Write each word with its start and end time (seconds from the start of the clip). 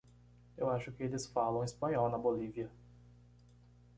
Eu 0.57 0.67
acho 0.67 0.91
que 0.91 1.03
eles 1.03 1.27
falam 1.27 1.63
espanhol 1.63 2.09
na 2.09 2.17
Bolívia. 2.17 2.71